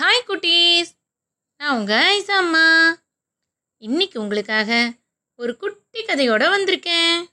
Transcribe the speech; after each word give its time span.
Hi 0.00 0.28
குட்டீஸ். 0.28 0.90
நான் 1.56 1.78
உங்கள் 1.78 2.20
ஐசா 2.20 2.30
அம்மா. 2.30 2.96
இன்னைக்கு 3.76 4.20
உங்களுக்காக 4.20 4.92
ஒரு 5.36 5.56
குட்டி 5.56 6.04
கதையோட 6.04 6.32
வந்திருக்கேன். 6.32 7.24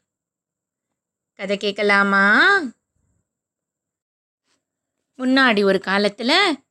கதை 1.34 1.58
கேட்கலாமா? 1.58 2.60
முன்னாடி 5.18 5.64
ஒரு 5.64 5.80
காலத்தில் 5.80 6.64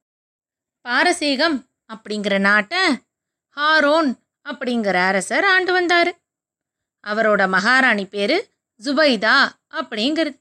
பாரசீகம் 0.80 1.70
அப்படிங்கிற 1.94 2.40
நாட்டை 2.40 2.92
ஹாரோன் 3.56 4.14
அப்படிங்கிற 4.44 4.94
அரசர் 4.94 5.44
ஆண்டு 5.44 5.72
வந்தார். 5.72 6.20
அவரோட 7.06 7.48
மகாராணி 7.48 8.06
பேர் 8.06 8.50
ஜுபைதா 8.82 9.48
அப்படிங்கிறது. 9.70 10.40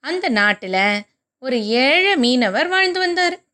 அந்த 0.00 0.28
நாட்டில் 0.28 1.02
ஒரு 1.38 1.64
ஏழை 1.64 2.16
மீனவர் 2.16 2.68
வாழ்ந்து 2.68 2.98
வந்தார். 2.98 3.48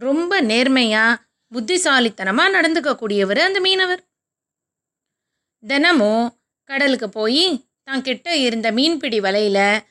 ரொம்ப 0.00 0.40
நேர்மையா 0.42 1.04
புத்திசாலித்தனமாக 1.52 2.54
நடந்துக்கக்கூடியவர் 2.56 3.40
அந்த 3.46 3.60
மீனவர். 3.60 4.02
தினமும் 5.64 6.26
கடலுக்கு 6.70 7.08
போய் 7.08 7.44
தான் 7.84 8.02
கிட்ட 8.02 8.36
இருந்த 8.36 8.68
மீன்பிடி 8.72 9.18
வலையில் 9.20 9.82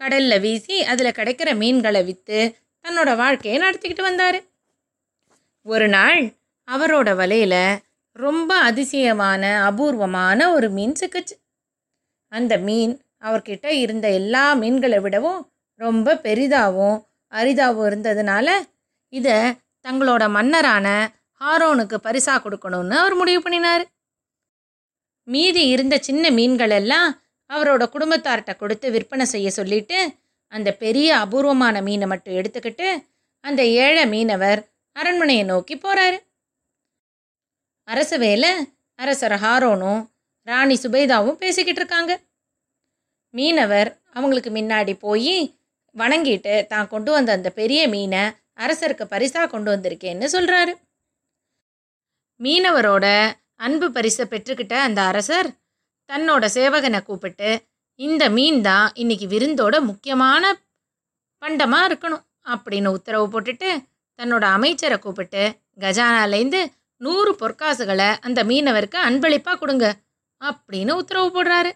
கடலில் 0.00 0.40
வீசி 0.40 0.76
அதில் 0.82 1.16
கிடைக்கிற 1.18 1.50
மீன்களை 1.56 2.02
விற்று 2.04 2.40
தன்னோட 2.84 3.10
வாழ்க்கையை 3.16 3.56
நடத்திக்கிட்டு 3.62 4.02
வந்தார். 4.02 4.38
ஒரு 5.66 5.88
நாள் 5.88 6.20
அவரோட 6.68 7.10
வலையில் 7.16 7.80
ரொம்ப 8.16 8.50
அதிசயமான 8.68 9.42
அபூர்வமான 9.68 10.50
ஒரு 10.52 10.68
மீன் 10.70 10.96
சிக்குச்சு. 11.00 11.34
அந்த 12.32 12.52
மீன் 12.58 12.94
அவர்கிட்ட 13.20 13.66
இருந்த 13.84 14.06
எல்லா 14.10 14.44
மீன்களை 14.52 14.98
விடவும் 14.98 15.40
ரொம்ப 15.80 16.16
பெரிதாகவும் 16.16 16.98
அரிதாகவும் 17.32 17.86
இருந்ததுனால 17.90 18.48
இதை 19.12 19.36
தங்களோட 19.86 20.22
மன்னரான 20.36 20.86
ஹாரோனுக்கு 21.40 21.96
பரிசா 22.06 22.34
கொடுக்கணும்னு 22.44 22.96
அவர் 23.02 23.14
முடிவு 23.14 23.40
பண்ணினார். 23.42 23.84
மீதி 25.28 25.62
இருந்த 25.68 25.94
சின்ன 25.98 26.24
மீன்கள் 26.30 26.74
எல்லாம் 26.80 27.08
அவரோட 27.50 27.82
குடும்பத்தார்கிட்ட 27.94 28.52
கொடுத்து 28.56 28.86
விற்பனை 28.90 29.24
செய்ய 29.26 29.48
சொல்லிட்டு 29.50 29.98
அந்த 30.52 30.68
பெரிய 30.74 31.08
அபூர்வமான 31.24 31.76
மீனை 31.82 32.06
மட்டும் 32.06 32.38
எடுத்துக்கிட்டு 32.40 32.88
அந்த 33.44 33.62
ஏழை 33.84 34.04
மீனவர் 34.06 34.60
அரண்மனையை 34.96 35.44
நோக்கி 35.44 35.74
போறாரு. 35.76 36.18
அரச 37.88 38.16
வேலை 38.16 38.50
அரசர் 38.98 39.36
ஹாரோனும் 39.44 40.02
ராணி 40.46 40.76
சுபைதாவும் 40.82 41.40
பேசிக்கிட்டு 41.42 41.80
இருக்காங்க. 41.82 42.12
மீனவர் 43.34 43.88
அவங்களுக்கு 44.12 44.50
முன்னாடி 44.50 44.94
போய் 45.04 45.36
வணங்கிட்டு 45.96 46.54
தான் 46.66 46.88
கொண்டு 46.88 47.10
வந்த 47.12 47.30
அந்த 47.32 47.50
பெரிய 47.60 47.80
மீனை 47.88 48.22
அரசருக்கு 48.58 49.04
பரிசாக 49.06 49.46
கொண்டு 49.46 49.70
வந்திருக்கேன்னு 49.76 50.26
சொல்கிறாரு 50.32 50.72
மீனவரோட 52.40 53.06
அன்பு 53.56 53.90
பரிசை 53.90 54.24
பெற்றுக்கிட்ட 54.26 54.72
அந்த 54.72 55.02
அரசர் 55.02 55.48
தன்னோட 56.10 56.44
சேவகனை 56.54 57.00
கூப்பிட்டு 57.02 57.50
இந்த 58.00 58.28
மீன் 58.28 58.60
தான் 58.62 58.92
இன்னைக்கு 58.94 59.26
விருந்தோட 59.26 59.80
முக்கியமான 59.80 60.44
பண்டமாக 61.42 61.88
இருக்கணும் 61.88 62.24
அப்படின்னு 62.50 62.88
உத்தரவு 62.88 63.26
போட்டுட்டு 63.28 63.70
தன்னோட 64.18 64.44
அமைச்சரை 64.52 64.98
கூப்பிட்டு 64.98 65.42
கஜானாலேருந்து 65.80 66.60
நூறு 67.00 67.32
பொற்காசுகளை 67.32 68.08
அந்த 68.20 68.44
மீனவருக்கு 68.44 68.98
அன்பளிப்பாக 68.98 69.58
கொடுங்க 69.58 69.86
அப்படின்னு 70.40 70.90
உத்தரவு 70.90 71.28
போடுறாரு. 71.28 71.70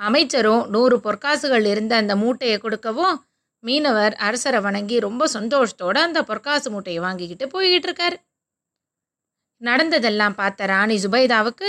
அமைச்சரும் 0.00 0.66
நூறு 0.66 0.96
பொற்காசுகள் 0.96 1.64
இருந்த 1.64 1.96
அந்த 1.96 2.16
மூட்டையை 2.16 2.58
கொடுக்கவும் 2.58 3.16
மீனவர் 3.64 4.14
அரசரை 4.26 4.60
வணங்கி 4.60 4.96
ரொம்ப 5.00 5.28
சந்தோஷத்தோட 5.32 5.96
அந்த 5.98 6.20
பொற்காசு 6.22 6.68
மூட்டையை 6.70 7.00
வாங்கிக்கிட்டு 7.02 7.46
போய்கிட்டு 7.46 7.88
இருக்காரு. 7.88 8.16
நடந்ததெல்லாம் 9.62 10.34
பார்த்த 10.34 10.66
ராணி 10.66 10.96
சுபைதாவுக்கு 10.96 11.68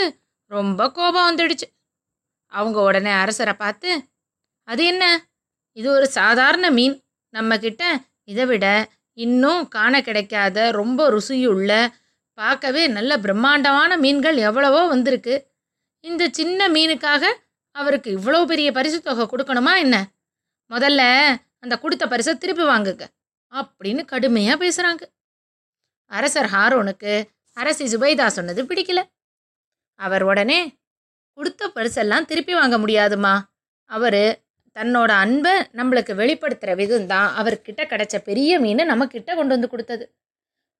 ரொம்ப 0.52 0.92
கோபம் 0.92 1.28
வந்துடுச்சு. 1.30 1.68
அவங்க 2.54 2.78
உடனே 2.82 3.12
அரசரை 3.12 3.54
பார்த்து 3.54 3.90
அது 4.68 4.84
என்ன? 4.86 5.04
இது 5.78 5.88
ஒரு 5.92 6.08
சாதாரண 6.08 6.70
மீன். 6.70 6.96
நம்மக்கிட்ட 7.34 7.84
இதை 8.24 8.46
விட 8.46 8.66
இன்னும் 9.18 9.64
காண 9.68 9.94
கிடைக்காத 10.02 10.72
ரொம்ப 10.72 11.02
ருசியுள்ள 11.12 11.72
பார்க்கவே 12.38 12.84
நல்ல 12.88 13.12
பிரம்மாண்டமான 13.20 13.92
மீன்கள் 13.98 14.38
எவ்வளவோ 14.38 14.82
வந்திருக்கு. 14.88 15.36
இந்த 16.04 16.24
சின்ன 16.32 16.68
மீனுக்காக 16.70 17.24
அவருக்கு 17.76 18.10
இவ்வளோ 18.18 18.40
பெரிய 18.46 18.70
பரிசு 18.72 19.00
தொகை 19.02 19.26
கொடுக்கணுமா 19.26 19.74
என்ன? 19.78 19.96
முதல்ல 20.72 21.02
அந்த 21.64 21.76
கொடுத்த 21.84 22.04
பரிசை 22.08 22.34
திருப்பி 22.38 22.66
வாங்குங்க 22.72 23.06
அப்படின்னு 23.54 24.02
கடுமையாக 24.12 24.58
பேசுகிறாங்க 24.64 25.04
அரசர் 26.12 26.50
ஹாரோனுக்கு 26.56 27.14
அரசி 27.58 27.86
சுபைதா 27.94 28.26
சொன்னது 28.38 28.62
பிடிக்கல. 28.70 29.00
அவர் 30.00 30.24
உடனே 30.24 30.60
கொடுத்த 31.38 31.70
பரிசெல்லாம் 31.76 32.28
திருப்பி 32.30 32.54
வாங்க 32.54 32.76
முடியாதுமா. 32.78 33.34
அவர் 33.92 34.22
தன்னோட 34.76 35.12
அன்பை 35.24 35.54
நம்மளுக்கு 35.80 36.14
வெளிப்படுத்துகிற 36.22 36.72
விதம் 36.76 37.10
தான் 37.14 37.28
அவர்கிட்ட 37.40 37.82
கிடைச்ச 37.92 38.16
பெரிய 38.30 38.60
மீனை 38.60 38.84
நம்மக்கிட்ட 38.92 39.32
கொண்டு 39.36 39.56
வந்து 39.56 39.70
கொடுத்தது. 39.74 40.06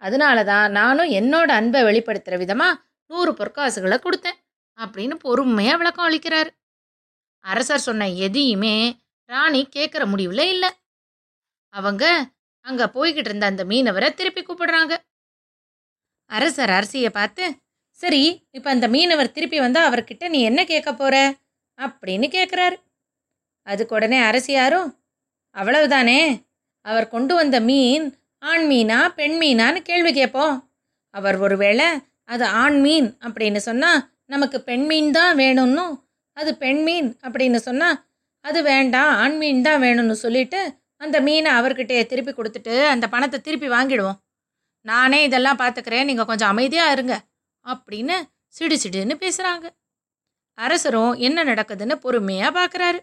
அதனால 0.02 0.38
தான் 0.44 0.68
நானும் 0.72 1.12
என்னோட 1.20 1.50
அன்பை 1.60 1.82
வெளிப்படுத்துகிற 1.84 2.38
விதமாக 2.38 2.80
நூறு 3.10 3.32
பொற்காசுகளை 3.40 3.98
கொடுத்தேன் 4.06 4.40
அப்படின்னு 4.80 5.16
பொறுமையாக 5.26 5.80
விளக்கம் 5.82 6.08
அளிக்கிறார். 6.10 6.50
அரசர் 7.46 7.86
சொன்ன 7.88 8.08
எதையுமே 8.26 8.76
ராணி 9.30 9.62
கேட்குற 9.76 10.04
முடிவில் 10.06 10.46
இல்லை. 10.48 10.70
அவங்க 11.74 12.06
அங்கே 12.66 12.86
போய்கிட்டு 12.86 13.30
இருந்த 13.30 13.46
அந்த 13.46 13.64
மீனவரை 13.66 14.10
திருப்பி 14.14 14.42
கூப்பிடுறாங்க. 14.42 14.94
அரசர் 16.32 16.70
அரசியை 16.70 17.10
பார்த்து 17.10 17.46
சரி 18.00 18.24
இப்போ 18.52 18.70
அந்த 18.70 18.86
மீனவர் 18.88 19.32
திருப்பி 19.32 19.58
வந்தால் 19.60 19.88
அவர்கிட்ட 19.90 20.30
நீ 20.30 20.40
என்ன 20.42 20.62
கேட்க 20.66 20.90
போற? 20.94 21.16
அப்படின்னு 21.80 22.28
கேட்குறாரு 22.28 22.78
அதுக்கு 23.68 23.96
உடனே 23.96 24.20
அரசியாரும் 24.22 24.90
அவ்வளவுதானே 25.56 26.20
அவர் 26.86 27.08
கொண்டு 27.08 27.34
வந்த 27.36 27.58
மீன் 27.60 28.06
ஆண் 28.44 28.66
மீனா 28.68 29.00
பெண் 29.16 29.38
மீனான்னு 29.42 29.80
கேள்வி 29.82 30.12
கேட்போம் 30.14 30.56
அவர் 31.14 31.38
ஒருவேளை 31.38 31.88
அது 32.24 32.46
ஆண் 32.56 32.78
மீன் 32.82 33.08
அப்படின்னு 33.22 33.60
சொன்னால் 33.60 34.02
நமக்கு 34.26 34.58
பெண் 34.62 34.86
மீன் 34.86 35.10
தான் 35.12 35.34
வேணும்னும் 35.38 35.94
அது 36.38 36.52
பெண் 36.58 36.82
மீன் 36.84 37.10
அப்படின்னு 37.24 37.60
சொன்னால் 37.60 37.98
அது 38.46 38.60
வேண்டாம் 38.64 39.12
ஆண் 39.24 39.38
மீன் 39.38 39.62
தான் 39.62 39.82
வேணும்னு 39.82 40.16
சொல்லிட்டு 40.24 40.60
அந்த 40.98 41.18
மீனை 41.22 41.52
அவர்கிட்டயே 41.60 42.04
திருப்பி 42.06 42.32
கொடுத்துட்டு 42.34 42.76
அந்த 42.94 43.06
பணத்தை 43.10 43.38
திருப்பி 43.42 43.68
வாங்கிடுவோம். 43.68 44.20
நானே 44.86 45.20
இதெல்லாம் 45.24 45.62
பார்த்துக்கிறேன் 45.62 46.08
நீங்கள் 46.10 46.26
கொஞ்சம் 46.26 46.52
அமைதியாக 46.54 46.94
இருங்க 46.96 47.16
அப்படின்னு 47.66 48.16
சிடு 48.56 48.76
சிடுன்னு 48.84 49.16
பேசுகிறாங்க 49.24 49.66
அரசரும் 50.58 51.14
என்ன 51.18 51.40
நடக்குதுன்னு 51.44 51.96
பொறுமையாக 51.96 52.58
பார்க்குறாரு 52.60 53.00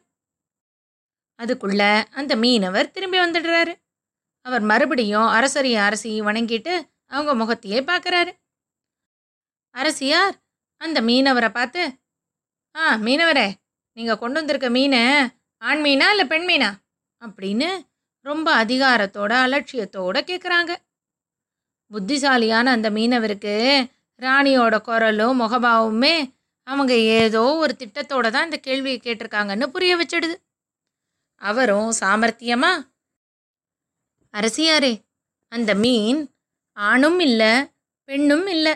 அதுக்குள்ள 1.39 1.83
அந்த 2.11 2.33
மீனவர் 2.37 2.93
திரும்பி 2.93 3.19
வந்துடுறாரு. 3.19 3.73
அவர் 4.47 4.65
மறுபடியும் 4.71 5.29
அரசரையும் 5.39 5.85
அரசியும் 5.87 6.29
வணங்கிட்டு 6.29 6.75
அவங்க 7.07 7.33
முகத்தையே 7.35 7.81
பார்க்குறாரு 7.91 8.33
அரசியார் 9.75 10.37
அந்த 10.81 10.99
மீனவரை 11.01 11.51
பார்த்து 11.53 11.83
ஆ 12.75 12.85
மீனவரே 12.97 13.49
நீங்கள் 13.93 14.19
கொண்டு 14.19 14.39
வந்திருக்க 14.41 14.71
மீன் 14.71 15.31
ஆண் 15.59 15.81
மீனா 15.81 16.11
இல்லை 16.11 16.27
பெண் 16.27 16.43
மீனா 16.43 16.75
அப்படின்னு 17.21 17.87
ரொம்ப 18.21 18.65
அதிகாரத்தோட 18.65 19.33
அலட்சியத்தோட 19.45 20.21
கேட்குறாங்க 20.21 20.77
புத்திசாலியான 21.87 22.71
அந்த 22.71 22.91
மீனவருக்கு 22.91 23.91
ராணியோட 24.19 24.81
குரலும் 24.81 25.41
முகபாவமுமே 25.41 26.33
அவங்க 26.63 26.95
ஏதோ 26.95 27.55
ஒரு 27.55 27.77
திட்டத்தோட 27.79 28.31
தான் 28.31 28.45
இந்த 28.45 28.57
கேள்வியை 28.57 29.01
கேட்டிருக்காங்கன்னு 29.03 29.67
புரிய 29.67 29.97
வச்சிடுது. 29.97 30.35
அவரும் 31.35 31.93
சாமர்த்தியமா 32.01 32.93
அரசியாரே 34.33 35.03
அந்த 35.49 35.75
மீன் 35.75 36.33
ஆணும் 36.73 37.19
இல்லை 37.19 37.71
பெண்ணும் 38.05 38.47
இல்லை 38.47 38.75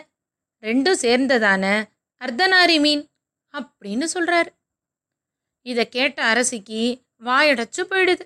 ரெண்டும் 0.61 1.01
சேர்ந்ததான 1.01 1.83
அர்த்தநாரி 2.19 2.79
மீன் 2.79 3.09
அப்படின்னு 3.53 4.03
சொல்கிறாரு 4.13 4.56
இதை 5.67 5.83
கேட்ட 5.89 6.23
அரசிக்கு 6.23 6.81
வாயடைச்சு 7.25 7.81
போயிடுது. 7.89 8.25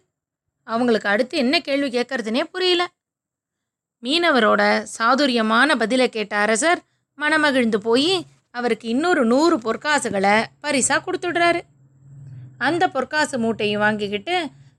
அவங்களுக்கு 0.68 1.08
அடுத்து 1.10 1.36
என்ன 1.38 1.60
கேள்வி 1.60 1.90
கேட்கறதுனே 1.90 2.44
புரியல. 2.44 2.84
மீனவரோட 4.04 4.62
சாதுரியமான 4.98 5.76
பதிலை 5.76 6.10
கேட்ட 6.10 6.36
அரசர் 6.36 6.82
மனமகிழ்ந்து 7.18 7.78
போய் 7.78 8.14
அவருக்கு 8.52 8.88
இன்னொரு 8.88 9.24
நூறு 9.26 9.58
பொற்காசுகளை 9.58 10.36
பரிசாக 10.62 11.02
கொடுத்துடுறாரு. 11.02 11.62
அந்த 12.58 12.84
பொற்காசு 12.88 13.36
மூட்டையும் 13.40 13.82
வாங்கிக்கிட்டு 13.82 14.36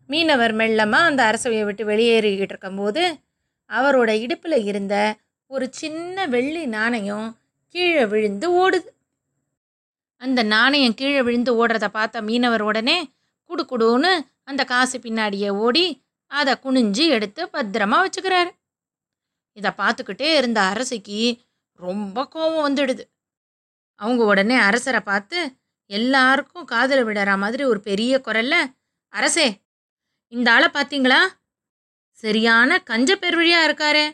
மீனவர் 0.06 0.54
மெல்லமாக 0.54 1.08
அந்த 1.10 1.22
அரசவையை 1.24 1.64
விட்டு 1.64 1.84
வெளியேறிக்கிட்டு 1.84 2.50
இருக்கும்போது 2.50 3.02
அவரோட 3.70 4.10
இடுப்பில் 4.20 4.58
இருந்த 4.64 4.94
ஒரு 5.46 5.66
சின்ன 5.70 6.26
வெள்ளி 6.26 6.64
நாணயம் 6.66 7.28
கீழே 7.68 8.04
விழுந்து 8.06 8.48
ஓடுது. 8.62 8.88
அந்த 10.22 10.40
நாணயம் 10.42 10.94
கீழே 10.94 11.20
விழுந்து 11.22 11.52
ஓடுறத 11.60 11.86
பார்த்த 11.88 12.22
மீனவர் 12.22 12.62
உடனே 12.62 12.96
குடு 13.50 13.62
குடுன்னு 13.62 14.12
அந்த 14.44 14.62
காசு 14.64 14.98
பின்னாடியே 14.98 15.50
ஓடி 15.64 15.84
அதை 16.30 16.52
குனிஞ்சு 16.54 17.04
எடுத்து 17.08 17.42
பத்திரமா 17.52 17.98
வச்சுக்கிறாரு. 18.04 18.50
இதை 19.56 19.70
பார்த்துக்கிட்டே 19.76 20.28
இருந்த 20.36 20.60
அரசிக்கு 20.60 21.18
ரொம்ப 21.80 22.26
கோபம் 22.26 22.64
வந்துடுது. 22.66 23.04
அவங்க 24.00 24.22
உடனே 24.24 24.56
அரசரை 24.58 25.00
பார்த்து 25.00 25.38
எல்லாருக்கும் 25.90 26.64
காதில் 26.64 27.04
விடுற 27.06 27.32
மாதிரி 27.38 27.64
ஒரு 27.64 27.80
பெரிய 27.80 28.20
குரல்ல 28.26 28.54
அரசே 29.12 29.48
இந்த 30.32 30.48
ஆளை 30.52 30.68
பார்த்தீங்களா? 30.68 31.20
சரியான 32.22 32.78
கஞ்ச 32.80 33.10
பெருவழியா 33.16 33.60
இருக்காரு. 33.66 34.04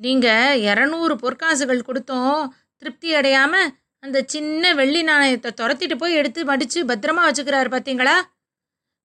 நீங்க 0.00 0.28
இரநூறு 0.70 1.14
பொற்காசுகள் 1.14 1.86
கொடுத்தோம் 1.88 2.40
திருப்தி 2.76 3.14
அடையாமல் 3.14 3.72
அந்த 4.04 4.22
சின்ன 4.22 4.74
வெள்ளி 4.74 5.02
நாணயத்தை 5.02 5.50
துரத்திட்டு 5.52 5.94
போய் 5.94 6.12
எடுத்து 6.12 6.44
மடித்து 6.44 6.84
பத்திரமா 6.84 7.22
வச்சுக்கிறாரு 7.26 7.68
பார்த்தீங்களா 7.68 8.16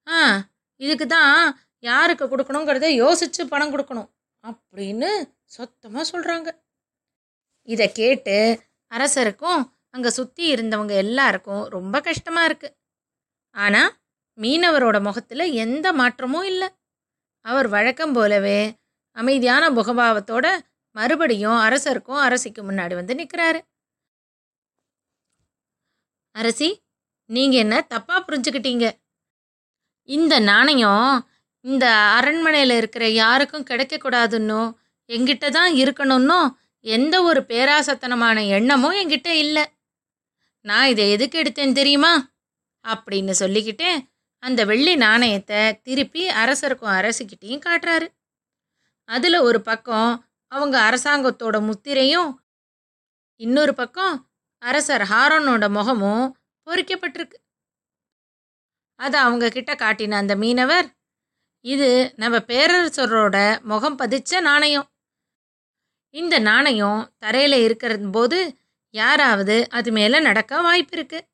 ஆ 0.08 0.48
இதுக்கு 0.82 1.08
தான் 1.08 1.58
யாருக்கு 1.80 2.26
கொடுக்கணுங்கிறத 2.28 2.88
யோசிச்சு 2.96 3.44
பணம் 3.48 3.74
கொடுக்கணும் 3.74 4.10
அப்படின்னு 4.44 5.10
சொத்தமாக 5.46 6.06
சொல்கிறாங்க 6.12 6.50
இதை 7.68 7.92
கேட்டு 7.92 8.36
அரசருக்கும் 8.92 9.62
அங்கே 9.92 10.10
சுற்றி 10.10 10.48
இருந்தவங்க 10.52 10.94
எல்லாருக்கும் 10.94 11.68
ரொம்ப 11.68 12.02
கஷ்டமாக 12.02 12.48
இருக்குது 12.48 12.76
ஆனால் 13.52 13.92
மீனவரோட 14.38 15.02
முகத்தில் 15.02 15.54
எந்த 15.54 15.94
மாற்றமும் 15.94 16.44
இல்லை. 16.44 16.68
அவர் 17.42 17.68
வழக்கம் 17.68 18.14
போலவே 18.14 18.78
அமைதியான 19.18 19.70
முகபாவத்தோட 19.70 20.46
மறுபடியும் 20.96 21.58
அரசருக்கும் 21.58 22.16
அரசிக்கு 22.16 22.64
முன்னாடி 22.64 22.94
வந்து 22.94 23.16
நிற்கிறாரு 23.16 23.60
அரசி 26.32 26.70
நீங்கள் 27.26 27.60
என்ன 27.60 27.88
தப்பாக 27.90 28.20
புரிஞ்சுக்கிட்டீங்க? 28.28 28.86
இந்த 30.04 30.40
நாணயம் 30.40 31.28
இந்த 31.62 31.86
அரண்மனையில் 31.96 32.70
இருக்கிற 32.70 33.10
யாருக்கும் 33.10 33.66
கிடைக்கக்கூடாதுன்னோ 33.66 34.62
எங்கிட்ட 35.08 35.50
தான் 35.50 35.74
இருக்கணும்னோ 35.74 36.50
எந்த 36.80 37.24
ஒரு 37.24 37.42
பேராசத்தனமான 37.42 38.48
எண்ணமும் 38.48 38.92
என்கிட்ட 38.92 39.28
இல்லை. 39.28 39.66
நான் 40.62 40.88
இதை 40.88 41.12
எதுக்கு 41.12 41.42
எடுத்தேன் 41.42 41.72
தெரியுமா? 41.72 42.14
அப்படின்னு 42.86 43.32
சொல்லிக்கிட்டே 43.32 43.92
அந்த 44.40 44.66
வெள்ளி 44.66 44.96
நாணயத்தை 44.96 45.82
திருப்பி 45.82 46.28
அரசருக்கும் 46.28 46.96
அரசிக்கிட்டேயும் 47.00 47.66
காட்டுறாரு. 47.66 48.08
அதில் 49.04 49.40
ஒரு 49.40 49.62
பக்கம் 49.62 50.26
அவங்க 50.48 50.76
அரசாங்கத்தோட 50.90 51.58
முத்திரையும் 51.70 52.30
இன்னொரு 53.36 53.74
பக்கம் 53.74 54.29
அரசர் 54.62 55.02
ஹாரனோட 55.02 55.70
முகமும் 55.70 56.38
பொறிக்கப்பட்டிருக்கு. 56.68 57.38
அதை 58.96 59.20
அவங்க 59.20 59.50
கிட்ட 59.50 59.74
காட்டின 59.74 60.12
அந்த 60.12 60.36
மீனவர் 60.36 60.88
இது 61.62 62.14
நம்ம 62.16 62.38
பேரரசரோட 62.38 63.62
முகம் 63.62 63.98
பதிச்ச 64.00 64.42
நாணயம். 64.42 64.88
இந்த 66.10 66.40
நாணயம் 66.40 67.14
தரையில் 67.18 67.64
இருக்கிற 67.64 67.98
போது 67.98 68.58
யாராவது 68.90 69.68
அது 69.70 69.92
மேலே 69.92 70.20
நடக்க 70.20 70.62
வாய்ப்பு 70.62 70.98
இருக்கு. 70.98 71.28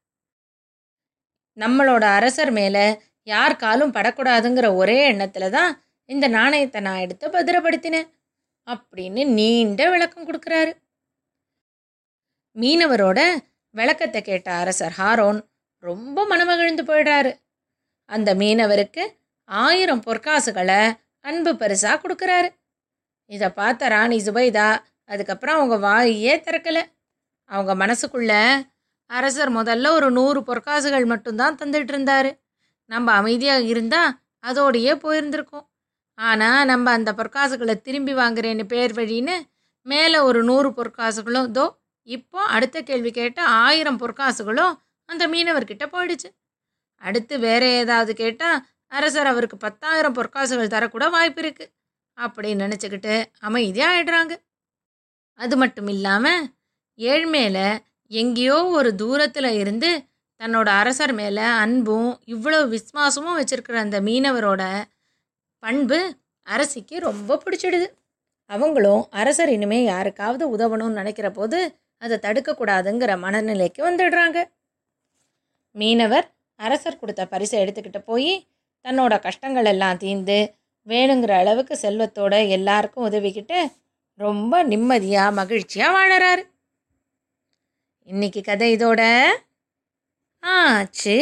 நம்மளோட 1.57 2.03
அரசர் 2.03 2.51
மேலே 2.51 3.01
யார் 3.23 3.55
காலும் 3.55 3.93
படக்கூடாதுங்கிற 3.93 4.75
ஒரே 4.75 5.05
எண்ணத்தில் 5.05 5.49
தான் 5.49 5.83
இந்த 6.05 6.27
நாணயத்தை 6.27 6.81
நான் 6.81 6.99
எடுத்து 6.99 7.29
பத்திரப்படுத்தினேன். 7.29 8.09
அப்படின்னு 8.67 9.33
நீண்ட 9.33 9.89
விளக்கம் 9.89 10.27
கொடுக்குறாரு. 10.27 10.84
மீனவரோட 12.55 13.19
விளக்கத்தை 13.69 14.21
கேட்ட 14.21 14.51
அரசர் 14.51 14.93
ஹாரோன் 14.97 15.39
ரொம்ப 15.79 16.25
மனமகிழ்ந்து 16.27 16.83
போயிடுறாரு. 16.83 17.31
அந்த 18.05 18.35
மீனவருக்கு 18.35 19.03
ஆயிரம் 19.43 20.03
பொற்காசுகளை 20.05 20.91
அன்பு 21.19 21.55
பரிசாக 21.55 21.97
கொடுக்குறாரு. 22.01 22.49
இதை 23.25 23.49
பார்த்த 23.49 23.87
ராணி 23.87 24.17
சுபைதா 24.17 24.77
அதுக்கப்புறம் 25.05 25.55
அவங்க 25.55 25.75
வாயே 25.87 26.35
திறக்கலை. 26.37 26.83
அவங்க 27.43 27.71
மனசுக்குள்ள 27.85 28.33
அரசர் 29.05 29.51
முதல்ல 29.55 29.87
ஒரு 29.87 30.11
நூறு 30.11 30.39
பொற்காசுகள் 30.39 31.05
மட்டும்தான் 31.05 31.55
தந்துட்டு 31.55 31.91
இருந்தாரு. 31.95 32.31
நம்ம 32.85 33.11
அமைதியாக 33.11 33.61
இருந்தால் 33.61 34.19
அதோடையே 34.47 34.93
போயிருந்திருக்கோம். 35.03 35.67
ஆனால் 36.13 36.65
நம்ம 36.65 36.91
அந்த 36.91 37.11
பொற்காசுகளை 37.11 37.81
திரும்பி 37.81 38.13
வாங்குறேன்னு 38.13 38.63
பேர் 38.63 38.93
வழின்னு 38.93 39.35
மேலே 39.81 40.17
ஒரு 40.17 40.43
நூறு 40.43 40.69
பொற்காசுகளும் 40.69 41.49
தோ 41.51 41.65
இப்போ 42.07 42.39
அடுத்த 42.55 42.77
கேள்வி 42.81 43.11
கேட்ட 43.11 43.39
ஆயிரம் 43.65 43.99
பொற்காசுகளும் 44.01 44.73
அந்த 45.09 45.23
மீனவர்கிட்ட 45.27 45.85
போயிடுச்சு. 45.93 46.29
அடுத்து 47.01 47.35
வேற 47.39 47.63
ஏதாவது 47.81 48.11
கேட்டால் 48.13 48.59
அரசர் 48.91 49.29
அவருக்கு 49.31 49.57
பத்தாயிரம் 49.57 50.15
பொற்காசுகள் 50.17 50.73
தரக்கூட 50.75 51.05
வாய்ப்பு 51.09 51.41
இருக்குது 51.43 51.71
அப்படின்னு 52.17 52.65
நினச்சிக்கிட்டு 52.65 53.13
அமைதியாக 53.47 53.93
ஆயிடுறாங்க. 53.93 54.33
அது 55.39 55.55
மட்டும் 55.57 55.89
இல்லாமல் 55.95 56.43
ஏழ்மையில் 56.99 57.65
எங்கேயோ 58.11 58.57
ஒரு 58.77 58.89
தூரத்தில் 58.95 59.49
இருந்து 59.61 59.89
தன்னோட 60.41 60.67
அரசர் 60.81 61.13
மேலே 61.13 61.45
அன்பும் 61.63 62.11
இவ்வளோ 62.33 62.59
விஸ்வாசமும் 62.73 63.37
வச்சுருக்கிற 63.39 63.77
அந்த 63.85 63.97
மீனவரோட 64.07 64.63
பண்பு 65.63 65.99
அரசிக்கு 66.47 66.95
ரொம்ப 66.99 67.37
பிடிச்சிடுது. 67.43 67.87
அவங்களும் 68.49 69.03
அரசர் 69.21 69.51
இனிமேல் 69.55 69.89
யாருக்காவது 69.93 70.45
உதவணும்னு 70.55 70.99
நினைக்கிற 71.01 71.27
போது 71.31 71.59
அதை 71.97 72.17
தடுக்கக்கூடாதுங்கிற 72.17 73.11
மனநிலைக்கு 73.25 73.81
வந்துடுறாங்க. 73.81 74.37
மீனவர் 75.71 76.27
அரசர் 76.59 76.99
கொடுத்த 76.99 77.27
பரிசை 77.27 77.59
எடுத்துக்கிட்டு 77.63 78.01
போய் 78.05 78.47
தன்னோட 78.85 79.13
கஷ்டங்கள் 79.19 79.65
எல்லாம் 79.65 79.97
தீர்ந்து 79.97 80.37
வேணுங்கிற 80.87 81.31
அளவுக்கு 81.31 81.75
செல்வத்தோட 81.81 82.49
எல்லாருக்கும் 82.49 83.07
உதவிக்கிட்டு 83.09 83.59
ரொம்ப 84.19 84.63
நிம்மதியாக 84.63 85.31
மகிழ்ச்சியாக 85.31 85.95
வாழறாரு. 85.95 86.43
இன்னைக்கு 88.03 88.41
கதை 88.41 88.67
இதோட 88.75 89.01
ஆச்சு. 90.39 91.17